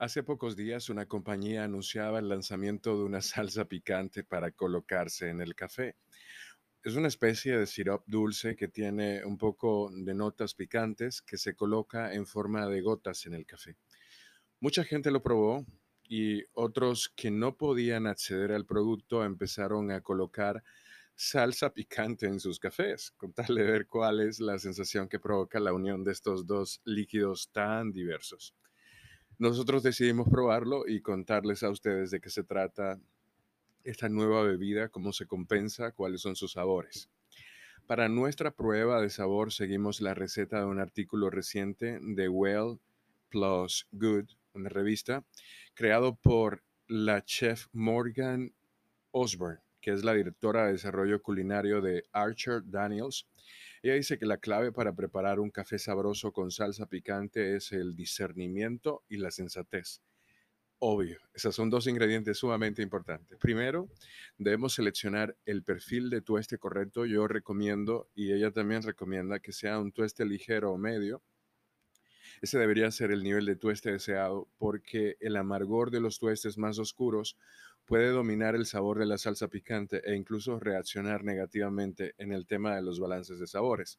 Hace 0.00 0.22
pocos 0.22 0.54
días 0.54 0.90
una 0.90 1.06
compañía 1.06 1.64
anunciaba 1.64 2.20
el 2.20 2.28
lanzamiento 2.28 2.96
de 2.96 3.02
una 3.02 3.20
salsa 3.50 3.64
picante 3.64 4.22
para 4.22 4.52
colocarse 4.52 5.28
en 5.28 5.40
el 5.40 5.56
café. 5.56 5.96
Es 6.84 6.94
una 6.94 7.08
especie 7.08 7.58
de 7.58 7.66
sirope 7.66 8.04
dulce 8.06 8.54
que 8.54 8.68
tiene 8.68 9.24
un 9.24 9.36
poco 9.36 9.90
de 9.92 10.14
notas 10.14 10.54
picantes 10.54 11.20
que 11.20 11.36
se 11.36 11.56
coloca 11.56 12.14
en 12.14 12.26
forma 12.26 12.68
de 12.68 12.80
gotas 12.80 13.26
en 13.26 13.34
el 13.34 13.44
café. 13.44 13.76
Mucha 14.60 14.84
gente 14.84 15.10
lo 15.10 15.20
probó 15.20 15.66
y 16.04 16.44
otros 16.52 17.08
que 17.08 17.32
no 17.32 17.56
podían 17.56 18.06
acceder 18.06 18.52
al 18.52 18.66
producto 18.66 19.24
empezaron 19.24 19.90
a 19.90 20.00
colocar 20.00 20.62
salsa 21.16 21.74
picante 21.74 22.26
en 22.26 22.38
sus 22.38 22.60
cafés, 22.60 23.10
con 23.16 23.32
tal 23.32 23.52
de 23.52 23.64
ver 23.64 23.88
cuál 23.88 24.20
es 24.20 24.38
la 24.38 24.60
sensación 24.60 25.08
que 25.08 25.18
provoca 25.18 25.58
la 25.58 25.72
unión 25.72 26.04
de 26.04 26.12
estos 26.12 26.46
dos 26.46 26.80
líquidos 26.84 27.50
tan 27.50 27.90
diversos. 27.90 28.54
Nosotros 29.38 29.84
decidimos 29.84 30.28
probarlo 30.28 30.88
y 30.88 31.00
contarles 31.00 31.62
a 31.62 31.70
ustedes 31.70 32.10
de 32.10 32.20
qué 32.20 32.28
se 32.28 32.42
trata 32.42 32.98
esta 33.84 34.08
nueva 34.08 34.42
bebida, 34.42 34.88
cómo 34.88 35.12
se 35.12 35.26
compensa, 35.26 35.92
cuáles 35.92 36.22
son 36.22 36.34
sus 36.34 36.52
sabores. 36.52 37.08
Para 37.86 38.08
nuestra 38.08 38.50
prueba 38.50 39.00
de 39.00 39.10
sabor 39.10 39.52
seguimos 39.52 40.00
la 40.00 40.12
receta 40.12 40.58
de 40.58 40.66
un 40.66 40.80
artículo 40.80 41.30
reciente 41.30 42.00
de 42.02 42.28
Well 42.28 42.80
Plus 43.28 43.86
Good, 43.92 44.26
una 44.54 44.70
revista, 44.70 45.24
creado 45.74 46.16
por 46.16 46.64
la 46.88 47.24
chef 47.24 47.66
Morgan 47.72 48.52
Osborne, 49.12 49.60
que 49.80 49.92
es 49.92 50.02
la 50.02 50.14
directora 50.14 50.66
de 50.66 50.72
desarrollo 50.72 51.22
culinario 51.22 51.80
de 51.80 52.02
Archer 52.10 52.62
Daniels. 52.64 53.28
Ella 53.82 53.94
dice 53.94 54.18
que 54.18 54.26
la 54.26 54.38
clave 54.38 54.72
para 54.72 54.94
preparar 54.94 55.40
un 55.40 55.50
café 55.50 55.78
sabroso 55.78 56.32
con 56.32 56.50
salsa 56.50 56.86
picante 56.86 57.56
es 57.56 57.72
el 57.72 57.94
discernimiento 57.94 59.04
y 59.08 59.18
la 59.18 59.30
sensatez. 59.30 60.02
Obvio, 60.80 61.18
esos 61.34 61.56
son 61.56 61.70
dos 61.70 61.88
ingredientes 61.88 62.38
sumamente 62.38 62.82
importantes. 62.82 63.36
Primero, 63.38 63.88
debemos 64.36 64.74
seleccionar 64.74 65.36
el 65.44 65.64
perfil 65.64 66.08
de 66.08 66.20
tueste 66.20 66.58
correcto. 66.58 67.04
Yo 67.04 67.26
recomiendo, 67.26 68.08
y 68.14 68.32
ella 68.32 68.52
también 68.52 68.82
recomienda, 68.82 69.40
que 69.40 69.50
sea 69.52 69.80
un 69.80 69.90
tueste 69.90 70.24
ligero 70.24 70.70
o 70.70 70.78
medio. 70.78 71.20
Ese 72.42 72.58
debería 72.58 72.92
ser 72.92 73.10
el 73.10 73.24
nivel 73.24 73.44
de 73.46 73.56
tueste 73.56 73.90
deseado 73.90 74.48
porque 74.58 75.16
el 75.18 75.34
amargor 75.36 75.90
de 75.90 76.00
los 76.00 76.20
tuestes 76.20 76.58
más 76.58 76.78
oscuros 76.78 77.36
puede 77.88 78.10
dominar 78.10 78.54
el 78.54 78.66
sabor 78.66 78.98
de 78.98 79.06
la 79.06 79.16
salsa 79.16 79.48
picante 79.48 80.02
e 80.04 80.14
incluso 80.14 80.60
reaccionar 80.60 81.24
negativamente 81.24 82.14
en 82.18 82.32
el 82.32 82.46
tema 82.46 82.76
de 82.76 82.82
los 82.82 83.00
balances 83.00 83.40
de 83.40 83.46
sabores. 83.46 83.98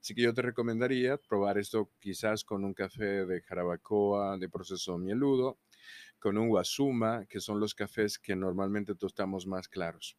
Así 0.00 0.14
que 0.14 0.22
yo 0.22 0.32
te 0.32 0.40
recomendaría 0.40 1.18
probar 1.18 1.58
esto 1.58 1.90
quizás 2.00 2.44
con 2.44 2.64
un 2.64 2.72
café 2.72 3.26
de 3.26 3.42
jarabacoa 3.42 4.38
de 4.38 4.48
proceso 4.48 4.96
mieludo 4.96 5.58
con 6.18 6.38
un 6.38 6.48
guasuma, 6.48 7.26
que 7.26 7.40
son 7.40 7.60
los 7.60 7.74
cafés 7.74 8.18
que 8.18 8.34
normalmente 8.34 8.94
tostamos 8.94 9.46
más 9.46 9.68
claros. 9.68 10.16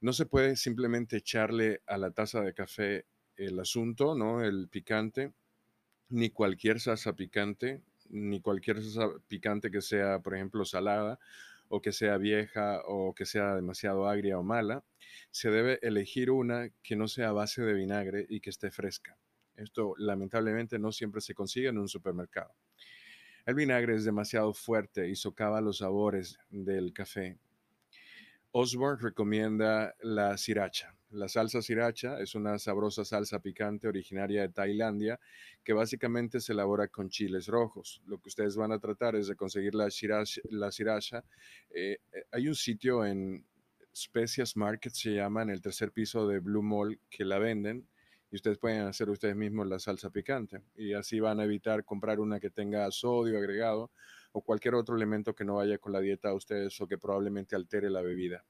No 0.00 0.12
se 0.12 0.24
puede 0.24 0.54
simplemente 0.54 1.16
echarle 1.16 1.82
a 1.84 1.98
la 1.98 2.12
taza 2.12 2.42
de 2.42 2.54
café 2.54 3.06
el 3.34 3.58
asunto, 3.58 4.14
¿no? 4.14 4.44
El 4.44 4.68
picante, 4.68 5.32
ni 6.10 6.30
cualquier 6.30 6.78
salsa 6.78 7.16
picante, 7.16 7.82
ni 8.08 8.40
cualquier 8.40 8.80
salsa 8.80 9.08
picante 9.26 9.72
que 9.72 9.80
sea, 9.80 10.20
por 10.20 10.36
ejemplo, 10.36 10.64
salada 10.64 11.18
o 11.74 11.80
que 11.82 11.92
sea 11.92 12.18
vieja 12.18 12.82
o 12.86 13.14
que 13.14 13.26
sea 13.26 13.56
demasiado 13.56 14.06
agria 14.08 14.38
o 14.38 14.42
mala. 14.42 14.84
Se 15.30 15.50
debe 15.50 15.80
elegir 15.82 16.30
una 16.30 16.70
que 16.82 16.94
no 16.94 17.08
sea 17.08 17.32
base 17.32 17.62
de 17.62 17.74
vinagre 17.74 18.26
y 18.28 18.40
que 18.40 18.50
esté 18.50 18.70
fresca. 18.70 19.18
Esto 19.56 19.94
lamentablemente 19.98 20.78
no 20.78 20.92
siempre 20.92 21.20
se 21.20 21.34
consigue 21.34 21.68
en 21.68 21.78
un 21.78 21.88
supermercado. 21.88 22.54
El 23.44 23.56
vinagre 23.56 23.94
es 23.96 24.04
demasiado 24.04 24.54
fuerte 24.54 25.08
y 25.08 25.16
socava 25.16 25.60
los 25.60 25.78
sabores 25.78 26.38
del 26.48 26.92
café. 26.92 27.38
Osborne 28.56 29.02
recomienda 29.02 29.96
la 30.00 30.38
sriracha. 30.38 30.94
La 31.10 31.28
salsa 31.28 31.60
sriracha 31.60 32.20
es 32.20 32.36
una 32.36 32.56
sabrosa 32.60 33.04
salsa 33.04 33.40
picante 33.40 33.88
originaria 33.88 34.42
de 34.42 34.48
Tailandia 34.50 35.18
que 35.64 35.72
básicamente 35.72 36.38
se 36.38 36.52
elabora 36.52 36.86
con 36.86 37.08
chiles 37.08 37.48
rojos. 37.48 38.00
Lo 38.06 38.18
que 38.18 38.28
ustedes 38.28 38.54
van 38.54 38.70
a 38.70 38.78
tratar 38.78 39.16
es 39.16 39.26
de 39.26 39.34
conseguir 39.34 39.74
la 39.74 39.90
sriracha. 39.90 41.24
Eh, 41.68 41.98
eh, 42.12 42.24
hay 42.30 42.46
un 42.46 42.54
sitio 42.54 43.04
en 43.04 43.44
Specias 43.92 44.56
Market, 44.56 44.92
se 44.92 45.16
llama, 45.16 45.42
en 45.42 45.50
el 45.50 45.60
tercer 45.60 45.90
piso 45.90 46.28
de 46.28 46.38
Blue 46.38 46.62
Mall, 46.62 47.00
que 47.10 47.24
la 47.24 47.40
venden 47.40 47.88
y 48.34 48.36
ustedes 48.36 48.58
pueden 48.58 48.82
hacer 48.82 49.10
ustedes 49.10 49.36
mismos 49.36 49.68
la 49.68 49.78
salsa 49.78 50.10
picante 50.10 50.60
y 50.74 50.92
así 50.92 51.20
van 51.20 51.38
a 51.38 51.44
evitar 51.44 51.84
comprar 51.84 52.18
una 52.18 52.40
que 52.40 52.50
tenga 52.50 52.90
sodio 52.90 53.38
agregado 53.38 53.92
o 54.32 54.42
cualquier 54.42 54.74
otro 54.74 54.96
elemento 54.96 55.36
que 55.36 55.44
no 55.44 55.54
vaya 55.54 55.78
con 55.78 55.92
la 55.92 56.00
dieta 56.00 56.30
a 56.30 56.34
ustedes 56.34 56.80
o 56.80 56.88
que 56.88 56.98
probablemente 56.98 57.54
altere 57.54 57.88
la 57.88 58.02
bebida. 58.02 58.44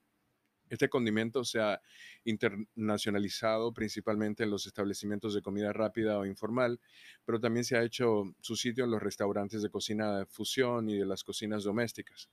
Este 0.74 0.88
condimento 0.88 1.44
se 1.44 1.60
ha 1.60 1.80
internacionalizado 2.24 3.72
principalmente 3.72 4.42
en 4.42 4.50
los 4.50 4.66
establecimientos 4.66 5.32
de 5.32 5.40
comida 5.40 5.72
rápida 5.72 6.18
o 6.18 6.26
informal, 6.26 6.80
pero 7.24 7.38
también 7.38 7.64
se 7.64 7.76
ha 7.76 7.84
hecho 7.84 8.24
su 8.40 8.56
sitio 8.56 8.82
en 8.82 8.90
los 8.90 9.00
restaurantes 9.00 9.62
de 9.62 9.70
cocina 9.70 10.18
de 10.18 10.26
fusión 10.26 10.88
y 10.90 10.98
de 10.98 11.06
las 11.06 11.22
cocinas 11.22 11.62
domésticas. 11.62 12.28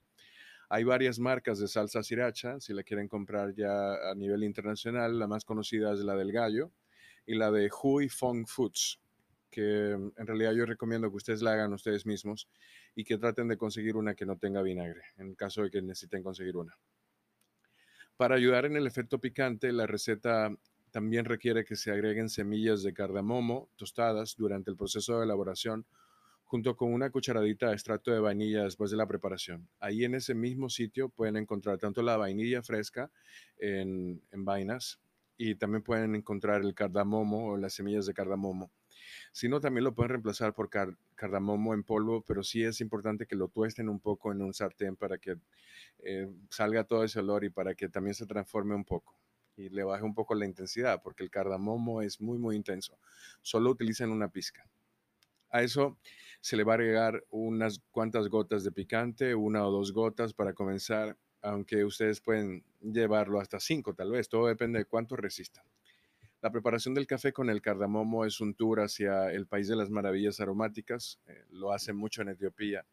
Hay 0.70 0.84
varias 0.84 1.20
marcas 1.20 1.60
de 1.60 1.68
salsa 1.68 2.02
sriracha, 2.02 2.60
si 2.60 2.74
la 2.74 2.82
quieren 2.82 3.08
comprar 3.08 3.54
ya 3.54 4.10
a 4.10 4.16
nivel 4.16 4.44
internacional, 4.44 5.20
la 5.20 5.28
más 5.28 5.46
conocida 5.46 5.94
es 5.94 6.00
la 6.00 6.16
del 6.16 6.32
gallo, 6.32 6.72
y 7.28 7.36
la 7.36 7.52
de 7.52 7.70
Hui 7.70 8.10
Fong 8.10 8.48
Foods, 8.48 9.00
que 9.52 9.96
mm, 9.96 10.14
en 10.18 10.26
realidad 10.26 10.54
yo 10.54 10.66
recomiendo 10.66 11.12
que 11.12 11.18
ustedes 11.18 11.44
la 11.44 11.54
hagan 11.54 11.74
ustedes 11.74 12.08
mismos 12.08 12.50
y 12.96 13.04
que 13.04 13.20
traten 13.20 13.50
de 13.50 13.58
conseguir 13.58 13.98
una 13.98 14.16
que 14.16 14.26
no 14.26 14.40
tenga 14.40 14.64
vinagre, 14.64 15.04
en 15.18 15.36
caso 15.36 15.62
de 15.62 15.70
que 15.70 15.80
necesiten 15.84 16.24
conseguir 16.24 16.58
una. 16.58 16.76
Para 18.18 18.36
ayudar 18.36 18.66
en 18.66 18.76
el 18.76 18.88
efecto 18.88 19.20
picante, 19.20 19.72
la 19.72 19.88
receta 19.88 20.56
también 20.92 21.26
requiere 21.26 21.66
que 21.66 21.76
se 21.76 21.92
agreguen 21.92 22.30
semillas 22.30 22.84
de 22.84 22.94
cardamomo 22.94 23.70
tostadas 23.78 24.36
durante 24.38 24.70
el 24.70 24.78
proceso 24.78 25.18
de 25.18 25.26
elaboración 25.26 25.86
junto 26.44 26.76
con 26.76 26.94
una 26.94 27.10
cucharadita 27.10 27.68
de 27.68 27.74
extracto 27.74 28.12
de 28.12 28.20
vainilla 28.20 28.64
después 28.64 28.92
de 28.92 28.98
la 28.98 29.08
preparación. 29.08 29.70
Ahí 29.80 30.04
en 30.04 30.16
ese 30.16 30.36
mismo 30.36 30.70
sitio 30.70 31.08
pueden 31.08 31.38
encontrar 31.38 31.78
tanto 31.78 32.02
la 32.02 32.18
vainilla 32.18 32.62
fresca 32.62 33.10
en, 33.58 34.22
en 34.32 34.44
vainas 34.44 35.00
y 35.44 35.56
también 35.56 35.82
pueden 35.82 36.14
encontrar 36.14 36.62
el 36.62 36.76
cardamomo 36.76 37.48
o 37.48 37.58
las 37.58 37.74
semillas 37.74 38.06
de 38.06 38.14
cardamomo. 38.14 38.70
Si 39.32 39.50
no, 39.50 39.60
también 39.60 39.84
lo 39.84 39.96
pueden 39.96 40.10
reemplazar 40.10 40.54
por 40.54 40.70
cardamomo 41.16 41.74
en 41.74 41.84
polvo, 41.84 42.22
pero 42.22 42.44
sí 42.44 42.64
es 42.64 42.80
importante 42.80 43.26
que 43.26 43.36
lo 43.36 43.48
tuesten 43.48 43.90
un 43.90 44.00
poco 44.00 44.32
en 44.32 44.44
un 44.44 44.54
sartén 44.54 44.96
para 44.96 45.18
que 45.18 45.38
eh, 46.04 46.30
salga 46.52 46.84
todo 46.84 47.04
ese 47.04 47.22
olor 47.22 47.44
y 47.44 47.50
para 47.50 47.74
que 47.74 47.90
también 47.90 48.14
se 48.14 48.28
transforme 48.28 48.76
un 48.76 48.86
poco 48.86 49.16
y 49.58 49.70
le 49.70 49.84
baje 49.84 50.04
un 50.04 50.14
poco 50.14 50.36
la 50.36 50.46
intensidad, 50.46 51.02
porque 51.02 51.24
el 51.24 51.32
cardamomo 51.32 52.04
es 52.04 52.22
muy, 52.22 52.38
muy 52.38 52.56
intenso. 52.56 53.00
Solo 53.42 53.72
utilizan 53.72 54.12
una 54.12 54.30
pizca. 54.30 54.70
A 55.50 55.64
eso 55.64 55.98
se 56.40 56.56
le 56.56 56.64
va 56.64 56.74
a 56.74 56.76
agregar 56.76 57.24
unas 57.32 57.82
cuantas 57.90 58.28
gotas 58.28 58.64
de 58.64 58.72
picante, 58.72 59.34
una 59.34 59.66
o 59.66 59.72
dos 59.72 59.92
gotas 59.92 60.36
para 60.36 60.54
comenzar 60.54 61.18
aunque 61.42 61.86
ustedes 61.86 62.22
pueden 62.22 62.64
llevarlo 62.82 63.40
hasta 63.40 63.60
5 63.60 63.94
tal 63.94 64.12
vez, 64.12 64.30
todo 64.30 64.48
depende 64.48 64.80
de 64.80 64.86
cuánto 64.86 65.16
resistan. 65.16 65.64
La 66.42 66.52
preparación 66.52 66.96
del 66.96 67.06
café 67.06 67.32
con 67.32 67.50
el 67.50 67.62
cardamomo 67.62 68.26
es 68.26 68.42
un 68.42 68.56
tour 68.56 68.80
hacia 68.80 69.32
el 69.32 69.46
país 69.46 69.68
de 69.68 69.76
las 69.76 69.90
maravillas 69.90 70.40
aromáticas, 70.40 71.20
eh, 71.28 71.46
lo 71.52 71.72
hacen 71.72 71.96
mucho 71.96 72.22
en 72.24 72.30
Etiopía 72.30 72.86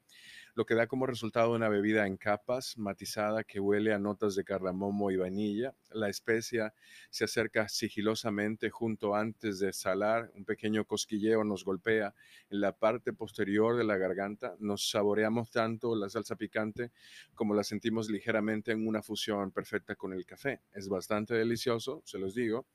lo 0.54 0.66
que 0.66 0.74
da 0.74 0.86
como 0.86 1.06
resultado 1.06 1.52
una 1.52 1.68
bebida 1.68 2.06
en 2.06 2.16
capas, 2.16 2.76
matizada, 2.78 3.44
que 3.44 3.60
huele 3.60 3.92
a 3.92 3.98
notas 3.98 4.34
de 4.34 4.44
cardamomo 4.44 5.10
y 5.10 5.16
vainilla. 5.16 5.74
La 5.90 6.08
especia 6.08 6.74
se 7.10 7.24
acerca 7.24 7.68
sigilosamente 7.68 8.70
junto 8.70 9.14
antes 9.14 9.58
de 9.58 9.72
salar, 9.72 10.30
un 10.34 10.44
pequeño 10.44 10.84
cosquilleo 10.84 11.44
nos 11.44 11.64
golpea 11.64 12.14
en 12.50 12.60
la 12.60 12.72
parte 12.72 13.12
posterior 13.12 13.76
de 13.76 13.84
la 13.84 13.96
garganta. 13.96 14.54
Nos 14.58 14.90
saboreamos 14.90 15.50
tanto 15.50 15.94
la 15.94 16.08
salsa 16.08 16.36
picante 16.36 16.92
como 17.34 17.54
la 17.54 17.64
sentimos 17.64 18.10
ligeramente 18.10 18.72
en 18.72 18.86
una 18.86 19.02
fusión 19.02 19.50
perfecta 19.50 19.94
con 19.96 20.12
el 20.12 20.24
café. 20.26 20.60
Es 20.72 20.88
bastante 20.88 21.34
delicioso, 21.34 22.02
se 22.04 22.18
los 22.18 22.34
digo. 22.34 22.66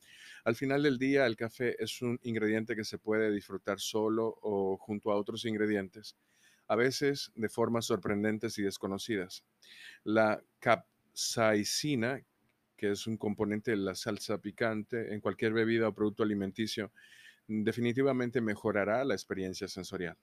Al 0.46 0.56
final 0.56 0.84
del 0.84 0.98
día, 0.98 1.26
el 1.26 1.36
café 1.36 1.82
es 1.82 2.02
un 2.02 2.20
ingrediente 2.24 2.76
que 2.76 2.84
se 2.84 2.98
puede 2.98 3.32
disfrutar 3.32 3.80
solo 3.80 4.38
o 4.42 4.78
junto 4.78 5.12
a 5.12 5.16
otros 5.16 5.46
ingredientes 5.46 6.16
a 6.68 6.76
veces 6.76 7.32
de 7.36 7.50
formas 7.50 7.86
sorprendentes 7.86 8.58
y 8.58 8.64
desconocidas. 8.64 9.44
La 10.04 10.44
capsaicina, 10.60 12.22
que 12.78 12.92
es 12.92 13.08
un 13.08 13.18
componente 13.18 13.72
de 13.72 13.78
la 13.78 13.96
salsa 13.96 14.40
picante 14.40 15.14
en 15.14 15.22
cualquier 15.22 15.54
bebida 15.54 15.88
o 15.88 15.94
producto 15.94 16.24
alimenticio, 16.24 16.92
definitivamente 17.48 18.42
mejorará 18.42 19.04
la 19.04 19.14
experiencia 19.14 19.68
sensorial. 19.68 20.18